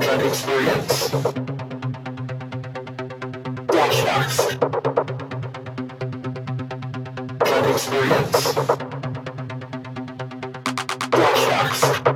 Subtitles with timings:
[0.00, 1.10] that experience.
[3.66, 4.36] Dash us.
[7.38, 8.54] That experience.
[11.10, 12.09] Dash us.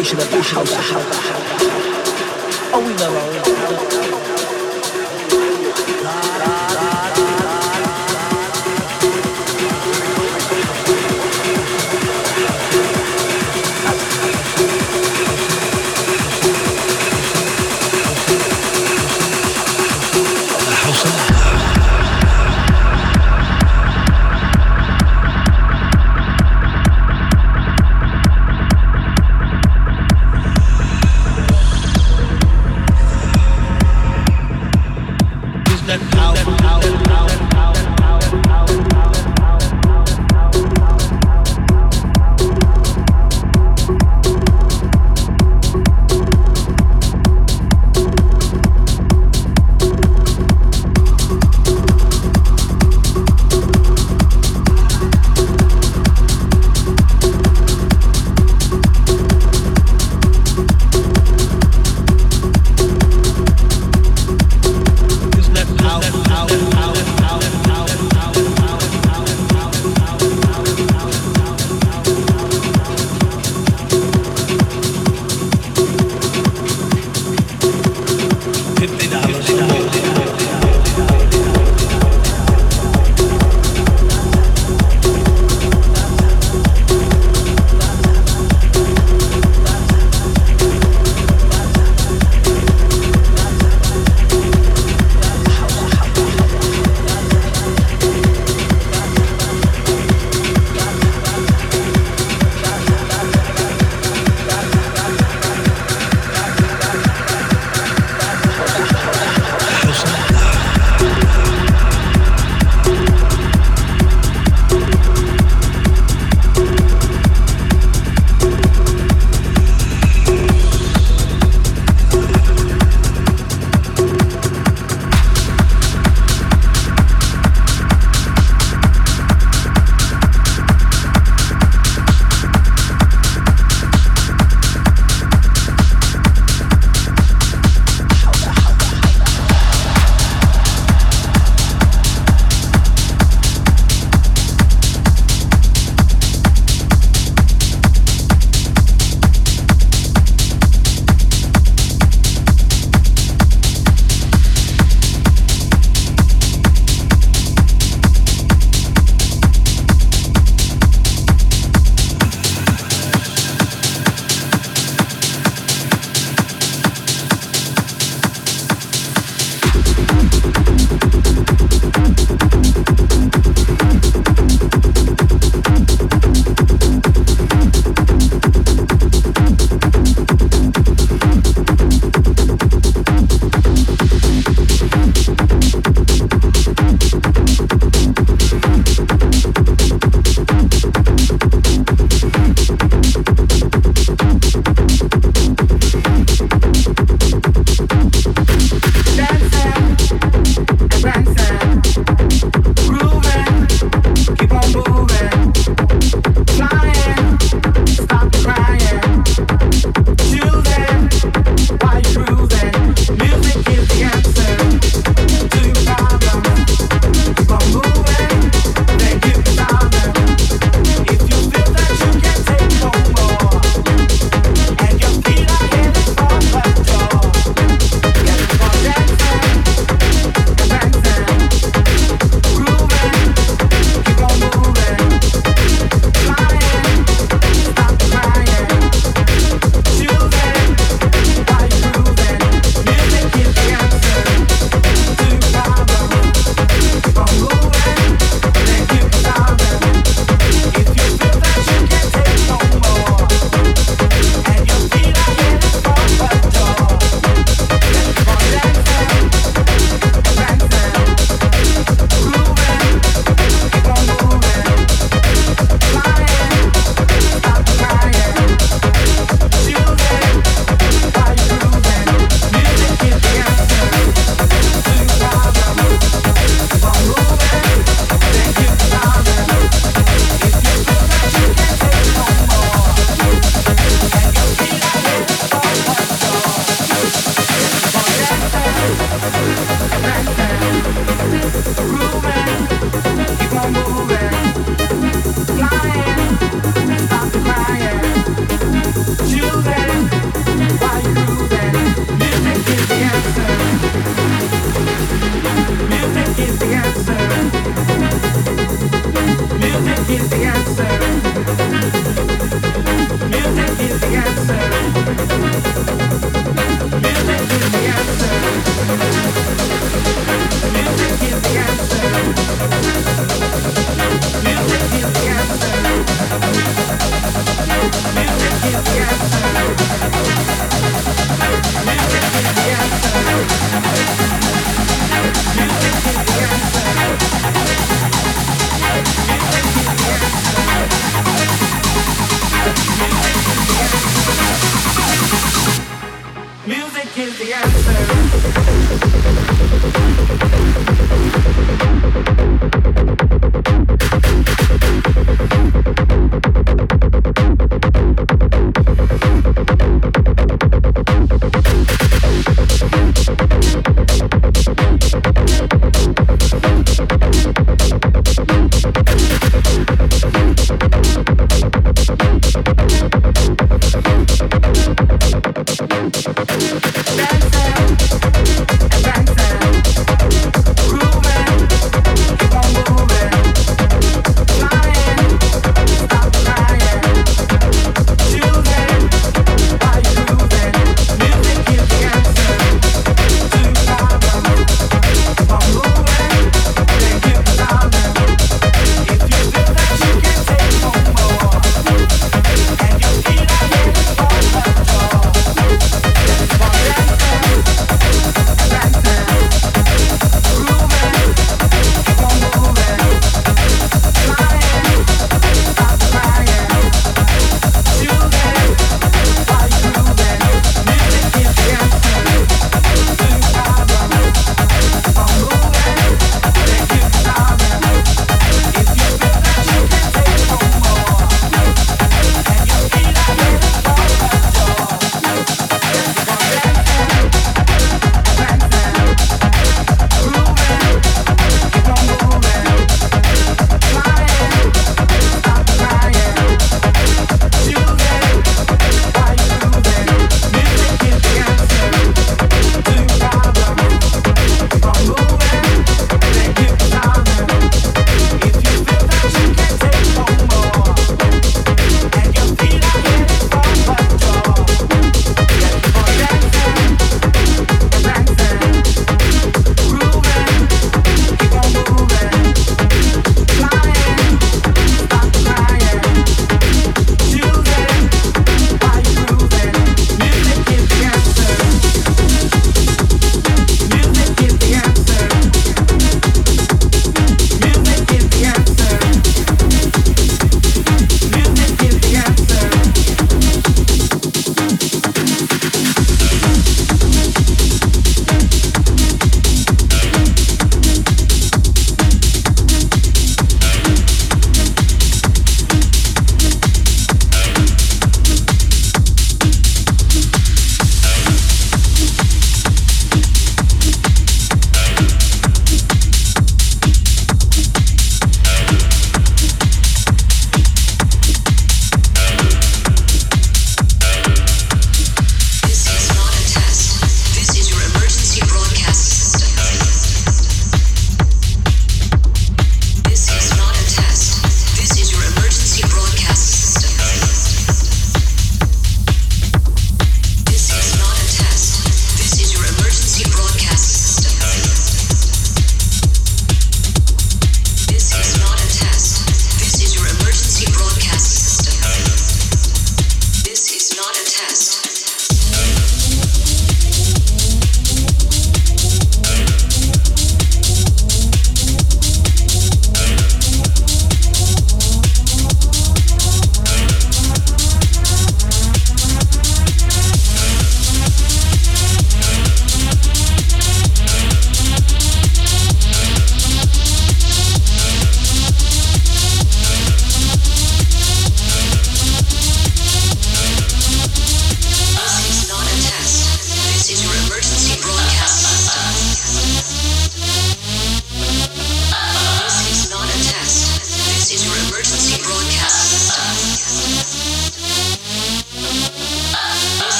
[0.00, 1.19] Beautification of the house